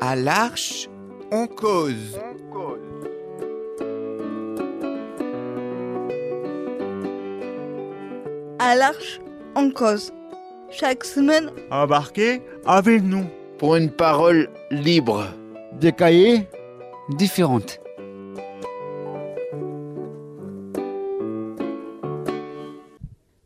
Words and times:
À 0.00 0.14
l'Arche, 0.14 0.88
on 1.32 1.48
cause. 1.48 2.16
À 8.60 8.76
l'Arche, 8.76 9.20
on 9.56 9.70
cause. 9.72 10.12
Chaque 10.70 11.02
semaine, 11.02 11.50
Embarquez 11.72 12.42
avec 12.64 13.02
nous. 13.02 13.24
Pour 13.58 13.74
une 13.74 13.90
parole 13.90 14.48
libre. 14.70 15.26
Des 15.72 15.90
cahiers 15.90 16.48
différentes. 17.08 17.80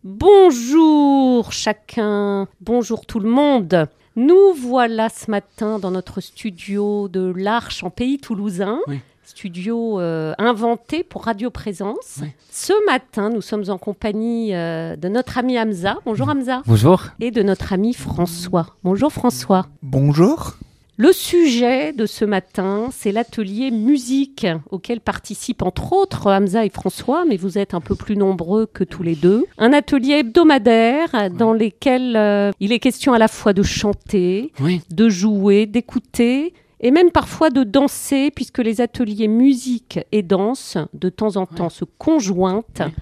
Bonjour 0.04 1.50
chacun, 1.50 2.46
bonjour 2.60 3.06
tout 3.06 3.20
le 3.20 3.30
monde. 3.30 3.88
Nous 4.16 4.52
voilà 4.54 5.08
ce 5.08 5.30
matin 5.30 5.78
dans 5.78 5.90
notre 5.90 6.20
studio 6.20 7.08
de 7.08 7.32
l'Arche 7.34 7.82
en 7.82 7.90
pays 7.90 8.18
toulousain. 8.18 8.78
Oui. 8.86 9.00
Studio 9.24 10.00
euh, 10.00 10.34
inventé 10.36 11.04
pour 11.04 11.24
Radio 11.24 11.48
Présence. 11.48 12.18
Oui. 12.20 12.28
Ce 12.50 12.72
matin, 12.86 13.30
nous 13.30 13.40
sommes 13.40 13.64
en 13.68 13.78
compagnie 13.78 14.54
euh, 14.54 14.96
de 14.96 15.08
notre 15.08 15.38
ami 15.38 15.58
Hamza. 15.58 15.96
Bonjour 16.04 16.28
Hamza. 16.28 16.62
Bonjour. 16.66 17.04
Et 17.20 17.30
de 17.30 17.42
notre 17.42 17.72
ami 17.72 17.94
François. 17.94 18.66
Bonjour 18.82 19.10
François. 19.12 19.66
Bonjour. 19.80 20.56
Le 21.02 21.12
sujet 21.12 21.92
de 21.92 22.06
ce 22.06 22.24
matin, 22.24 22.90
c'est 22.92 23.10
l'atelier 23.10 23.72
musique 23.72 24.46
auquel 24.70 25.00
participent 25.00 25.62
entre 25.62 25.92
autres 25.92 26.30
Hamza 26.30 26.64
et 26.64 26.70
François, 26.70 27.24
mais 27.24 27.36
vous 27.36 27.58
êtes 27.58 27.74
un 27.74 27.80
peu 27.80 27.96
plus 27.96 28.16
nombreux 28.16 28.66
que 28.66 28.84
tous 28.84 29.02
les 29.02 29.16
deux. 29.16 29.44
Un 29.58 29.72
atelier 29.72 30.18
hebdomadaire 30.20 31.28
dans 31.36 31.54
lequel 31.54 32.14
euh, 32.14 32.52
il 32.60 32.70
est 32.70 32.78
question 32.78 33.14
à 33.14 33.18
la 33.18 33.26
fois 33.26 33.52
de 33.52 33.64
chanter, 33.64 34.52
Oui. 34.60 34.80
de 34.92 35.08
jouer, 35.08 35.66
d'écouter 35.66 36.54
et 36.78 36.92
même 36.92 37.10
parfois 37.10 37.50
de 37.50 37.64
danser, 37.64 38.30
puisque 38.30 38.58
les 38.58 38.80
ateliers 38.80 39.26
musique 39.26 39.98
et 40.12 40.22
danse, 40.22 40.78
de 40.94 41.08
temps 41.08 41.36
en 41.36 41.46
temps, 41.46 41.68
se 41.68 41.84
conjointent 41.98 42.82
Oui. 42.86 42.92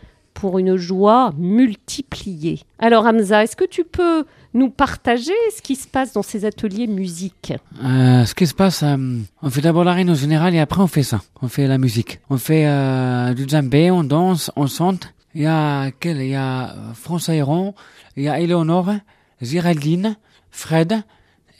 Pour 0.40 0.58
une 0.58 0.76
joie 0.76 1.32
multipliée. 1.36 2.60
Alors 2.78 3.04
Hamza, 3.04 3.44
est-ce 3.44 3.56
que 3.56 3.66
tu 3.66 3.84
peux 3.84 4.24
nous 4.54 4.70
partager 4.70 5.34
ce 5.54 5.60
qui 5.60 5.76
se 5.76 5.86
passe 5.86 6.14
dans 6.14 6.22
ces 6.22 6.46
ateliers 6.46 6.86
musique 6.86 7.52
Euh, 7.84 8.24
ce 8.24 8.34
qui 8.34 8.46
se 8.46 8.54
passe, 8.54 8.82
euh, 8.82 8.96
on 9.42 9.50
fait 9.50 9.60
d'abord 9.60 9.84
la 9.84 9.92
réunion 9.92 10.14
générale 10.14 10.54
et 10.54 10.58
après 10.58 10.80
on 10.80 10.86
fait 10.86 11.02
ça. 11.02 11.20
On 11.42 11.48
fait 11.48 11.66
la 11.66 11.76
musique. 11.76 12.20
On 12.30 12.38
fait 12.38 12.66
euh, 12.66 13.34
du 13.34 13.46
djembé, 13.46 13.90
on 13.90 14.02
danse, 14.02 14.50
on 14.56 14.66
chante. 14.66 15.12
Il 15.34 15.42
y 15.42 15.46
a 15.46 15.90
quel 16.00 16.16
Il 16.16 16.30
y 16.30 16.34
a 16.34 16.70
euh, 16.70 16.94
François 16.94 17.34
Héron, 17.34 17.74
il 18.16 18.22
y 18.22 18.28
a 18.28 18.40
Éléonore, 18.40 18.94
Géraldine, 19.42 20.16
Fred 20.50 21.02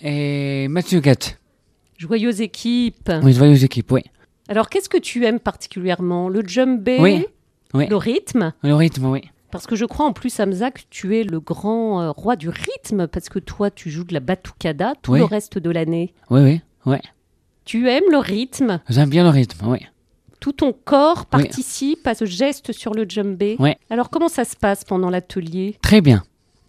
et 0.00 0.68
Mathieu 0.68 1.00
Guette. 1.00 1.38
Joyeuse 1.98 2.40
équipe. 2.40 3.12
Oui, 3.22 3.34
joyeuse 3.34 3.62
équipe, 3.62 3.92
oui. 3.92 4.00
Alors, 4.48 4.70
qu'est-ce 4.70 4.88
que 4.88 4.96
tu 4.98 5.26
aimes 5.26 5.38
particulièrement? 5.38 6.30
Le 6.30 6.40
djembé? 6.40 6.96
Oui, 6.98 7.26
oui. 7.74 7.86
Le 7.88 7.96
rythme 7.96 8.52
Le 8.62 8.74
rythme, 8.74 9.06
oui. 9.06 9.22
Parce 9.50 9.66
que 9.66 9.74
je 9.76 9.84
crois 9.84 10.06
en 10.06 10.12
plus, 10.12 10.38
Hamza, 10.38 10.70
que 10.70 10.80
tu 10.90 11.18
es 11.18 11.24
le 11.24 11.40
grand 11.40 12.00
euh, 12.02 12.10
roi 12.10 12.36
du 12.36 12.48
rythme, 12.48 13.08
parce 13.08 13.28
que 13.28 13.38
toi, 13.40 13.70
tu 13.70 13.90
joues 13.90 14.04
de 14.04 14.14
la 14.14 14.20
batucada 14.20 14.94
tout 15.02 15.12
Oui. 15.12 15.18
le 15.18 15.24
reste 15.24 15.58
de 15.58 15.70
l'année. 15.70 16.14
Oui, 16.30 16.40
oui, 16.42 16.60
oui. 16.86 16.96
Tu 17.64 17.88
aimes 17.88 18.04
le 18.10 18.18
rythme? 18.18 18.80
J'aime 18.88 19.10
bien 19.10 19.24
le 19.24 19.30
rythme, 19.30 19.66
oui. 19.68 19.78
Tout 20.38 20.52
ton 20.52 20.72
corps 20.72 21.26
Oui. 21.34 21.42
participe 21.42 22.06
à 22.06 22.14
ce 22.14 22.24
geste 22.24 22.72
sur 22.72 22.94
le 22.94 23.04
djembé. 23.08 23.56
Oui. 23.58 23.72
Alors, 23.90 24.08
comment 24.10 24.28
ça 24.28 24.44
se 24.44 24.56
passe 24.56 24.84
pendant 24.84 25.10
l'atelier? 25.10 25.76
Très 25.82 26.00
bien, 26.00 26.22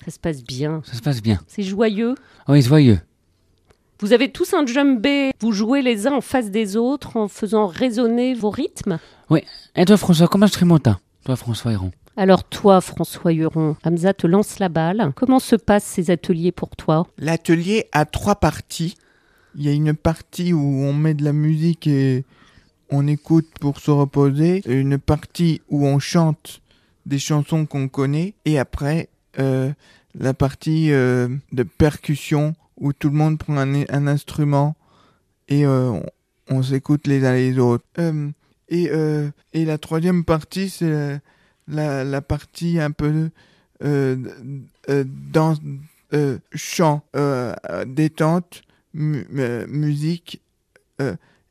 Ça 0.05 0.11
se 0.11 0.19
passe 0.19 0.43
bien. 0.43 0.81
ça 0.83 0.93
se 0.93 1.01
passe 1.01 1.21
bien. 1.21 1.39
C'est 1.47 1.63
joyeux? 1.63 2.15
Oui, 2.47 2.61
joyeux. 2.63 2.99
Vous 4.01 4.13
avez 4.13 4.31
tous 4.31 4.55
un 4.55 4.65
djembé. 4.65 5.31
Vous 5.39 5.51
jouez 5.51 5.83
les 5.83 6.07
uns 6.07 6.13
en 6.13 6.21
face 6.21 6.49
des 6.49 6.75
autres 6.75 7.17
en 7.17 7.27
faisant 7.27 7.67
résonner 7.67 8.33
vos 8.33 8.49
rythmes. 8.49 8.97
Et 9.75 9.85
toi, 9.85 9.95
François, 9.95 10.27
comment 10.27 10.45
instrumentin? 10.45 10.99
Toi, 11.23 11.35
François 11.35 11.71
Héron. 11.71 11.91
Alors 12.17 12.43
toi, 12.43 12.81
François 12.81 13.31
Huron, 13.31 13.75
Hamza 13.85 14.15
te 14.15 14.25
lance 14.25 14.57
la 14.57 14.69
balle. 14.69 15.13
Comment 15.15 15.37
se 15.37 15.55
passent 15.55 15.85
ces 15.85 16.09
ateliers 16.09 16.51
pour 16.51 16.75
toi? 16.75 17.05
L'atelier 17.19 17.89
a 17.91 18.05
trois 18.05 18.35
parties. 18.35 18.95
Il 19.55 19.63
y 19.63 19.69
a 19.69 19.71
une 19.71 19.93
partie 19.93 20.51
où 20.51 20.59
on 20.59 20.93
met 20.93 21.13
de 21.13 21.23
la 21.23 21.31
musique 21.31 21.85
et 21.85 22.25
on 22.89 23.07
écoute 23.07 23.49
pour 23.59 23.79
se 23.79 23.91
reposer. 23.91 24.63
Une 24.65 24.97
partie 24.97 25.61
où 25.69 25.85
on 25.85 25.99
chante 25.99 26.61
des 27.05 27.19
chansons 27.19 27.67
qu'on 27.67 27.87
connaît. 27.87 28.33
Et 28.45 28.57
après, 28.57 29.09
euh, 29.37 29.71
la 30.15 30.33
partie 30.33 30.91
euh, 30.91 31.27
de 31.51 31.61
percussion 31.61 32.55
où 32.81 32.91
tout 32.93 33.09
le 33.09 33.15
monde 33.15 33.37
prend 33.37 33.55
un, 33.57 34.07
instrument 34.07 34.75
et 35.47 35.65
euh, 35.65 35.93
on, 36.49 36.63
s'écoute 36.63 37.07
les 37.07 37.23
uns 37.25 37.35
les 37.35 37.57
autres. 37.59 37.85
Euh, 37.99 38.29
et, 38.67 38.89
euh, 38.91 39.29
et 39.53 39.63
la 39.65 39.77
troisième 39.77 40.25
partie, 40.25 40.69
c'est 40.69 41.21
la, 41.67 42.03
la, 42.03 42.21
partie 42.21 42.79
un 42.79 42.91
peu 42.91 43.29
dans 43.79 45.55
euh, 46.13 46.37
chant, 46.53 47.03
détente, 47.85 48.63
mu- 48.93 49.27
musique 49.67 50.41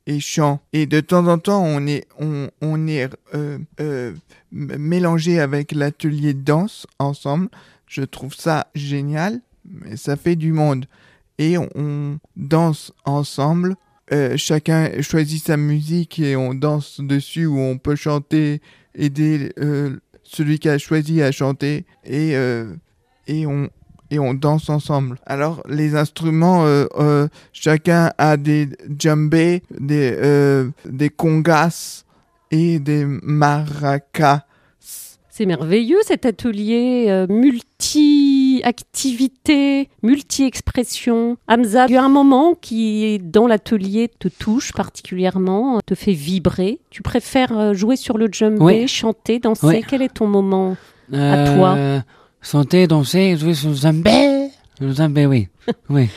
et 0.07 0.21
chant. 0.21 0.61
Et 0.73 0.87
de 0.87 1.01
temps 1.01 1.27
en 1.29 1.39
temps, 1.39 1.63
on 1.63 1.87
est, 1.87 2.07
on, 2.19 2.51
on 2.61 2.87
est 2.89 3.09
mélangé 4.51 5.39
avec 5.39 5.73
l'atelier 5.73 6.35
de 6.35 6.43
danse 6.43 6.87
ensemble. 6.99 7.49
Je 7.87 8.03
trouve 8.03 8.35
ça 8.35 8.67
génial, 8.75 9.41
mais 9.65 9.97
ça 9.97 10.17
fait 10.17 10.37
du 10.37 10.53
monde. 10.53 10.87
Et 11.41 11.57
on, 11.57 12.19
danse 12.37 12.93
ensemble. 13.07 13.75
Euh, 14.13 14.37
chacun 14.37 15.01
choisit 15.01 15.43
sa 15.43 15.57
musique 15.57 16.19
et 16.19 16.37
on 16.37 16.53
danse 16.53 17.01
dessus 17.01 17.47
ou 17.47 17.59
on 17.59 17.79
peut 17.79 17.97
chanter, 17.97 18.61
aider 18.95 19.51
euh, 19.59 19.97
celui 20.23 20.59
qui 20.59 20.69
a 20.69 20.77
choisi 20.77 21.23
à 21.23 21.33
chanter 21.33 21.87
et, 22.05 22.37
euh, 22.37 22.75
on 23.29 24.35
danse 24.35 24.69
ensemble. 24.69 25.19
Alors 25.25 25.63
les 25.67 25.97
instruments, 25.97 26.67
chacun 27.55 28.13
a 28.19 28.37
des 28.37 28.69
djembés, 28.99 29.63
des 29.79 30.69
des 30.85 31.09
congas 31.09 32.05
et 32.51 32.81
des 32.81 33.07
maracas. 33.07 34.45
C'est 35.33 35.47
merveilleux 35.47 35.99
cet 36.05 36.27
atelier 36.27 37.07
euh, 37.09 37.27
multi-activité, 37.29 39.89
multi-expression. 40.03 41.37
Hamza, 41.49 41.87
il 41.89 41.93
y 41.93 41.97
a 41.97 42.03
un 42.05 42.09
moment 42.09 42.55
qui, 42.55 43.19
dans 43.23 43.47
l'atelier, 43.47 44.11
te 44.19 44.29
touche 44.29 44.73
particulièrement, 44.73 45.81
te 45.87 45.95
fait 45.95 46.13
vibrer. 46.13 46.81
Tu 46.91 47.03
préfères 47.03 47.57
euh, 47.57 47.75
jouer 47.75 47.97
sur 47.97 48.19
le 48.19 48.29
djembé, 48.31 48.59
Oui. 48.61 48.89
chanter, 48.89 49.39
danser? 49.39 49.67
Oui. 49.67 49.85
Quel 49.87 50.03
est 50.03 50.15
ton 50.15 50.27
moment 50.27 50.77
Euh, 51.13 51.57
toi? 51.57 52.03
Chanter, 52.43 52.87
danser, 52.87 53.37
jouer 53.37 53.55
sur 53.55 53.71
le 53.71 53.75
djembé. 53.77 54.49
Le 54.81 54.93
djembé, 54.93 55.27
oui. 55.27 55.49
Oui, 55.91 56.09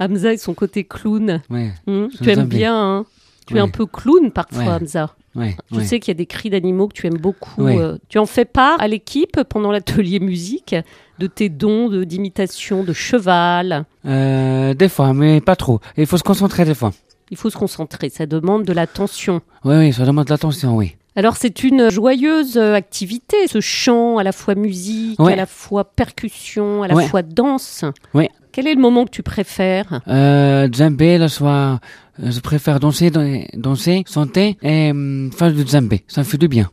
Hamza 0.00 0.32
et 0.32 0.36
son 0.38 0.54
côté 0.54 0.84
clown. 0.84 1.42
oui, 1.50 1.68
Hmm, 1.86 2.06
tu 2.22 2.30
aimes 2.30 2.44
bien, 2.46 2.74
hein? 2.76 3.04
Tu 3.46 3.56
es 3.56 3.60
un 3.60 3.68
peu 3.68 3.84
clown 3.86 4.30
parfois. 4.30 4.74
Hamza. 4.76 5.14
Oui. 5.36 5.54
Je 5.72 5.78
oui. 5.78 5.86
sais 5.86 6.00
qu'il 6.00 6.08
y 6.12 6.16
a 6.16 6.18
des 6.18 6.26
cris 6.26 6.50
d'animaux 6.50 6.88
que 6.88 6.94
tu 6.94 7.06
aimes 7.06 7.18
beaucoup. 7.18 7.62
Oui. 7.62 7.76
euh, 7.78 7.96
tu 8.08 8.18
en 8.18 8.26
fais 8.26 8.44
part 8.44 8.80
à 8.80 8.88
l'équipe 8.88 9.42
pendant 9.48 9.70
l'atelier 9.72 10.20
musique 10.20 10.74
de 11.18 11.26
tes 11.26 11.48
dons 11.48 11.88
d'imitation 12.04 12.82
de, 12.84 12.92
cheval? 12.92 13.84
Euh, 14.06 14.74
des 14.74 14.88
fois, 14.88 15.12
mais 15.12 15.40
pas 15.40 15.56
trop. 15.56 15.80
Il 15.96 16.06
faut 16.06 16.18
se 16.18 16.22
concentrer 16.22 16.64
des 16.64 16.74
fois. 16.74 16.92
Il 17.30 17.36
faut 17.36 17.50
se 17.50 17.56
concentrer, 17.56 18.10
ça 18.10 18.26
demande 18.26 18.64
de 18.64 18.72
l'attention. 18.72 19.40
Oui, 19.64 19.76
oui, 19.76 19.92
ça 19.92 20.04
demande 20.04 20.26
de 20.26 20.30
l'attention, 20.30 20.76
oui. 20.76 20.96
Alors 21.16 21.36
c'est 21.36 21.62
une 21.62 21.90
joyeuse 21.90 22.56
euh, 22.56 22.74
activité, 22.74 23.46
ce 23.46 23.60
chant 23.60 24.18
à 24.18 24.24
la 24.24 24.32
fois 24.32 24.56
musique, 24.56 25.18
Ouais. 25.20 25.32
à 25.32 25.36
la 25.36 25.46
fois 25.46 25.84
percussion, 25.84 26.82
à 26.82 26.88
la 26.88 26.94
Ouais. 26.96 27.06
fois 27.06 27.22
danse. 27.22 27.84
Ouais. 28.14 28.30
Quel 28.54 28.68
est 28.68 28.74
le 28.76 28.80
moment 28.80 29.04
que 29.04 29.10
tu 29.10 29.24
préfères? 29.24 30.00
Euh, 30.06 30.68
djembé, 30.70 31.18
le 31.18 31.26
soir, 31.26 31.80
euh, 32.22 32.30
je 32.30 32.38
préfère 32.38 32.78
danser, 32.78 33.10
dan- 33.10 33.42
danser, 33.54 34.04
chanter 34.08 34.56
et 34.62 34.92
hum, 34.92 35.32
faire 35.36 35.52
du 35.52 35.66
djembé. 35.66 36.04
Ça 36.06 36.20
me 36.20 36.24
fait 36.24 36.38
du 36.38 36.46
bien. 36.46 36.70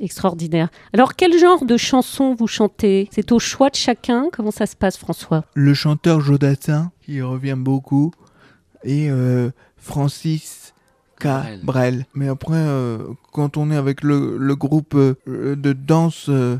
Extraordinaire. 0.00 0.68
Alors 0.92 1.14
quel 1.14 1.38
genre 1.38 1.64
de 1.64 1.76
chanson 1.76 2.34
vous 2.34 2.48
chantez? 2.48 3.08
C'est 3.12 3.30
au 3.30 3.38
choix 3.38 3.70
de 3.70 3.76
chacun? 3.76 4.30
Comment 4.32 4.50
ça 4.50 4.66
se 4.66 4.74
passe 4.74 4.96
François? 4.96 5.44
Le 5.54 5.74
chanteur 5.74 6.20
Jodassin 6.20 6.90
qui 7.06 7.22
revient 7.22 7.54
beaucoup 7.56 8.10
et 8.82 9.08
euh, 9.08 9.52
Francis 9.76 10.74
Cabrel. 11.20 12.04
Mais 12.14 12.26
après, 12.26 12.56
euh, 12.56 12.98
quand 13.32 13.56
on 13.56 13.70
est 13.70 13.76
avec 13.76 14.02
le, 14.02 14.38
le 14.38 14.56
groupe 14.56 14.96
euh, 14.96 15.14
de 15.54 15.72
danse, 15.72 16.26
euh, 16.28 16.56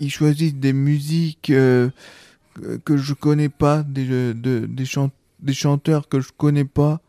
ils 0.00 0.10
choisissent 0.10 0.54
des 0.54 0.72
musiques 0.72 1.50
euh, 1.50 1.90
que- 2.84 2.96
je 2.96 3.14
connais 3.14 3.48
pas, 3.48 3.82
des, 3.82 4.10
euh, 4.10 4.34
de- 4.34 4.66
des, 4.66 4.84
des 5.40 5.52
chanteurs 5.54 6.08
que 6.08 6.20
je 6.20 6.30
connais 6.36 6.64
pas, 6.64 7.00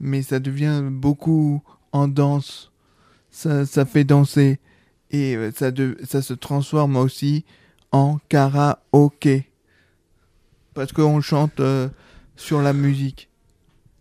mais 0.00 0.22
ça 0.22 0.38
devient 0.38 0.82
beaucoup 0.90 1.62
en 1.92 2.08
danse. 2.08 2.70
Ça, 3.30 3.66
ça 3.66 3.84
fait 3.84 4.04
danser 4.04 4.58
et 5.10 5.36
euh, 5.36 5.50
ça, 5.54 5.70
de- 5.70 5.96
ça 6.04 6.22
se 6.22 6.34
transforme 6.34 6.96
aussi 6.96 7.44
en 7.92 8.18
karaoké 8.28 9.46
parce 10.74 10.92
qu'on 10.92 11.20
chante 11.20 11.60
euh, 11.60 11.88
sur 12.36 12.60
la 12.60 12.72
musique. 12.72 13.28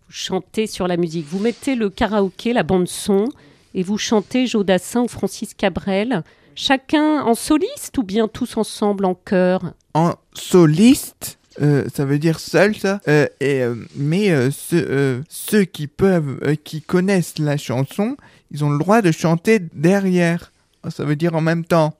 Vous 0.07 0.13
chantez 0.13 0.67
sur 0.67 0.87
la 0.87 0.97
musique. 0.97 1.25
Vous 1.25 1.39
mettez 1.39 1.75
le 1.75 1.89
karaoké, 1.89 2.53
la 2.53 2.63
bande 2.63 2.87
son, 2.87 3.29
et 3.73 3.81
vous 3.81 3.97
chantez 3.97 4.45
Jodassin 4.45 5.01
ou 5.03 5.07
Francis 5.07 5.53
Cabrel. 5.53 6.23
Chacun 6.53 7.21
en 7.23 7.33
soliste 7.33 7.97
ou 7.97 8.03
bien 8.03 8.27
tous 8.27 8.57
ensemble 8.57 9.05
en 9.05 9.15
chœur? 9.15 9.73
En 9.95 10.15
soliste, 10.33 11.37
euh, 11.61 11.85
ça 11.93 12.03
veut 12.05 12.19
dire 12.19 12.39
seul, 12.39 12.75
ça. 12.75 12.99
Euh, 13.07 13.27
et, 13.39 13.61
euh, 13.63 13.75
mais 13.95 14.29
euh, 14.29 14.51
ceux, 14.51 14.85
euh, 14.89 15.21
ceux 15.29 15.63
qui 15.63 15.87
peuvent, 15.87 16.37
euh, 16.45 16.55
qui 16.61 16.81
connaissent 16.81 17.39
la 17.39 17.55
chanson, 17.57 18.17
ils 18.51 18.63
ont 18.65 18.69
le 18.69 18.77
droit 18.77 19.01
de 19.01 19.11
chanter 19.11 19.59
derrière. 19.73 20.51
Ça 20.89 21.05
veut 21.05 21.15
dire 21.15 21.33
en 21.33 21.41
même 21.41 21.63
temps. 21.65 21.95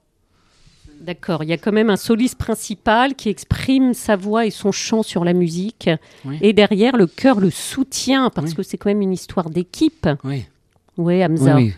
D'accord, 1.00 1.42
il 1.42 1.48
y 1.48 1.52
a 1.52 1.56
quand 1.58 1.72
même 1.72 1.90
un 1.90 1.96
soliste 1.96 2.36
principal 2.36 3.14
qui 3.14 3.28
exprime 3.28 3.94
sa 3.94 4.16
voix 4.16 4.44
et 4.46 4.50
son 4.50 4.72
chant 4.72 5.02
sur 5.02 5.24
la 5.24 5.32
musique. 5.32 5.88
Oui. 6.24 6.38
Et 6.40 6.52
derrière, 6.52 6.96
le 6.96 7.06
chœur 7.06 7.40
le 7.40 7.50
soutient 7.50 8.30
parce 8.30 8.50
Oui. 8.50 8.54
que 8.56 8.62
c'est 8.62 8.76
quand 8.78 8.88
même 8.90 9.02
une 9.02 9.12
histoire 9.12 9.48
d'équipe. 9.50 10.08
Oui. 10.24 10.44
Oui, 10.98 11.16
Oui, 11.16 11.24
Hamza. 11.24 11.56
oui. 11.56 11.74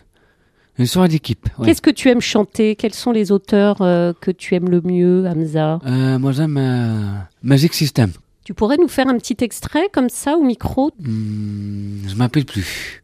Une 0.78 0.86
soirée 0.86 1.08
d'équipe. 1.08 1.48
Qu'est-ce 1.64 1.82
que 1.82 1.90
tu 1.90 2.08
aimes 2.08 2.20
chanter? 2.20 2.76
Quels 2.76 2.94
sont 2.94 3.10
les 3.10 3.32
auteurs 3.32 3.82
euh, 3.82 4.12
que 4.20 4.30
tu 4.30 4.54
aimes 4.54 4.70
le 4.70 4.80
mieux, 4.80 5.26
Hamza? 5.26 5.80
Euh, 5.84 6.18
moi, 6.20 6.30
j'aime 6.30 6.56
euh, 6.56 7.14
Magic 7.42 7.74
System. 7.74 8.12
Tu 8.44 8.54
pourrais 8.54 8.76
nous 8.76 8.86
faire 8.88 9.08
un 9.08 9.18
petit 9.18 9.36
extrait 9.40 9.88
comme 9.92 10.08
ça 10.08 10.36
au 10.36 10.42
micro? 10.42 10.92
Hmm, 11.00 12.08
je 12.08 12.14
m'appelle 12.14 12.44
plus. 12.44 13.02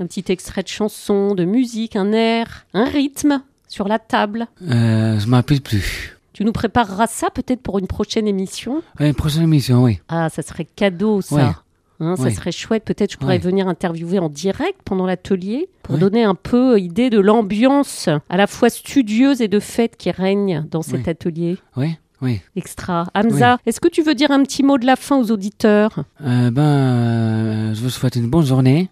Un 0.00 0.06
petit 0.06 0.24
extrait 0.28 0.62
de 0.62 0.68
chanson, 0.68 1.34
de 1.34 1.44
musique, 1.44 1.94
un 1.94 2.12
air, 2.12 2.66
un 2.72 2.84
rythme 2.84 3.42
sur 3.68 3.86
la 3.86 3.98
table? 3.98 4.46
Je 4.60 5.26
m'appelle 5.26 5.60
plus. 5.60 6.16
Tu 6.32 6.44
nous 6.44 6.52
prépareras 6.52 7.06
ça 7.06 7.28
peut-être 7.30 7.60
pour 7.60 7.78
une 7.78 7.86
prochaine 7.86 8.26
émission? 8.26 8.82
Ouais, 8.98 9.12
prochaine 9.12 9.42
émission, 9.42 9.84
oui. 9.84 10.00
Ah, 10.08 10.30
ça 10.30 10.42
serait 10.42 10.64
cadeau 10.64 11.20
ça. 11.20 11.34
Ouais. 11.36 11.52
Hein, 12.00 12.16
Ça 12.16 12.30
serait 12.30 12.52
chouette. 12.52 12.84
Peut-être 12.84 13.12
je 13.12 13.16
pourrais 13.18 13.38
venir 13.38 13.68
interviewer 13.68 14.18
en 14.18 14.28
direct 14.28 14.80
pendant 14.84 15.06
l'atelier 15.06 15.68
pour 15.82 15.96
donner 15.98 16.24
un 16.24 16.34
peu 16.34 16.78
idée 16.80 17.10
de 17.10 17.20
l'ambiance 17.20 18.08
à 18.28 18.36
la 18.36 18.46
fois 18.46 18.70
studieuse 18.70 19.40
et 19.40 19.48
de 19.48 19.60
fête 19.60 19.96
qui 19.96 20.10
règne 20.10 20.66
dans 20.70 20.82
cet 20.82 21.06
atelier 21.08 21.56
Oui, 21.76 21.96
oui. 22.22 22.40
extra. 22.56 23.06
Hamza, 23.14 23.58
est-ce 23.66 23.80
que 23.80 23.88
tu 23.88 24.02
veux 24.02 24.14
dire 24.14 24.30
un 24.30 24.42
petit 24.42 24.62
mot 24.62 24.78
de 24.78 24.86
la 24.86 24.96
fin 24.96 25.16
aux 25.18 25.30
auditeurs? 25.30 26.04
Euh, 26.22 26.50
ben, 26.50 26.62
euh, 26.62 27.74
je 27.74 27.80
vous 27.80 27.90
souhaite 27.90 28.16
une 28.16 28.28
bonne 28.28 28.46
journée. 28.46 28.88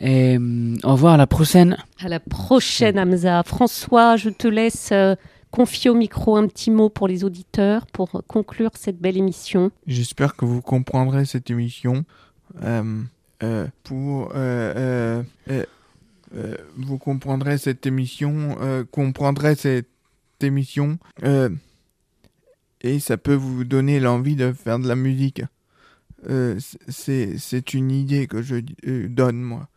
Et 0.00 0.36
hum, 0.36 0.76
au 0.84 0.92
revoir 0.92 1.14
à 1.14 1.16
la 1.16 1.26
prochaine. 1.26 1.76
À 2.00 2.08
la 2.08 2.20
prochaine, 2.20 2.98
Hamza. 2.98 3.42
François, 3.42 4.16
je 4.16 4.28
te 4.30 4.46
laisse 4.46 4.90
euh, 4.92 5.16
confier 5.50 5.90
au 5.90 5.94
micro 5.94 6.36
un 6.36 6.46
petit 6.46 6.70
mot 6.70 6.88
pour 6.88 7.08
les 7.08 7.24
auditeurs 7.24 7.86
pour 7.86 8.22
conclure 8.26 8.70
cette 8.74 8.98
belle 8.98 9.16
émission. 9.16 9.70
J'espère 9.86 10.36
que 10.36 10.44
vous 10.44 10.60
comprendrez 10.60 11.24
cette 11.24 11.50
émission. 11.50 12.04
Euh, 12.62 13.02
euh, 13.42 13.66
pour 13.84 14.32
euh, 14.34 15.22
vous 16.76 16.98
comprendrez 16.98 17.56
cette 17.56 17.86
émission, 17.86 18.56
comprendrez 18.90 19.54
cette 19.54 19.88
émission, 20.40 20.98
et 22.80 22.98
ça 23.00 23.16
peut 23.16 23.34
vous 23.34 23.64
donner 23.64 24.00
l'envie 24.00 24.36
de 24.36 24.52
faire 24.52 24.78
de 24.78 24.88
la 24.88 24.96
musique. 24.96 25.42
Euh, 26.28 26.58
c'est 26.88 27.74
une 27.74 27.90
idée 27.90 28.26
que 28.26 28.42
je 28.42 28.56
donne 29.06 29.40
moi. 29.40 29.68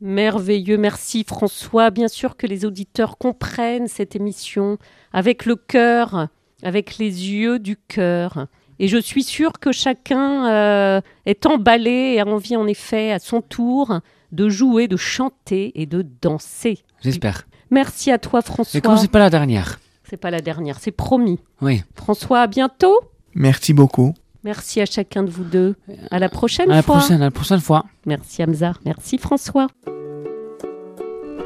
Merveilleux, 0.00 0.78
merci 0.78 1.24
François. 1.24 1.90
Bien 1.90 2.08
sûr 2.08 2.36
que 2.36 2.46
les 2.46 2.64
auditeurs 2.64 3.18
comprennent 3.18 3.88
cette 3.88 4.14
émission 4.14 4.78
avec 5.12 5.44
le 5.44 5.56
cœur, 5.56 6.28
avec 6.62 6.98
les 6.98 7.30
yeux 7.30 7.58
du 7.58 7.76
cœur. 7.76 8.46
Et 8.78 8.86
je 8.86 8.98
suis 8.98 9.24
sûre 9.24 9.52
que 9.60 9.72
chacun 9.72 10.48
euh, 10.48 11.00
est 11.26 11.46
emballé 11.46 12.14
et 12.14 12.20
a 12.20 12.26
envie 12.26 12.56
en 12.56 12.66
effet 12.68 13.10
à 13.12 13.18
son 13.18 13.40
tour 13.40 14.00
de 14.30 14.48
jouer, 14.48 14.86
de 14.86 14.96
chanter 14.96 15.72
et 15.80 15.86
de 15.86 16.06
danser. 16.22 16.78
J'espère. 17.00 17.46
Merci 17.70 18.10
à 18.12 18.18
toi 18.18 18.40
Et 18.40 18.42
François. 18.42 18.80
comme 18.80 18.96
c'est 18.96 19.10
pas 19.10 19.18
la 19.18 19.30
dernière? 19.30 19.80
C'est 20.04 20.16
pas 20.16 20.30
la 20.30 20.40
dernière, 20.40 20.78
c'est 20.78 20.92
promis. 20.92 21.38
Oui. 21.60 21.82
François, 21.94 22.40
à 22.42 22.46
bientôt. 22.46 22.98
Merci 23.34 23.74
beaucoup. 23.74 24.14
Merci 24.48 24.80
à 24.80 24.86
chacun 24.86 25.24
de 25.24 25.28
vous 25.30 25.44
deux. 25.44 25.74
À 26.10 26.18
la 26.18 26.30
prochaine 26.30 26.70
À 26.70 26.76
la 26.76 26.82
fois. 26.82 26.96
prochaine, 26.96 27.20
à 27.20 27.26
la 27.26 27.30
prochaine 27.30 27.60
fois. 27.60 27.84
Merci 28.06 28.42
Hamza. 28.42 28.72
Merci 28.86 29.18
François. 29.18 29.66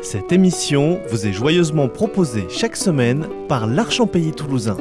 Cette 0.02 0.31
émission 0.31 1.00
vous 1.10 1.26
est 1.26 1.32
joyeusement 1.32 1.88
proposée 1.88 2.46
chaque 2.49 2.76
semaine 2.76 3.26
par 3.49 3.66
l'Archempélie 3.66 4.31
toulousain. 4.31 4.76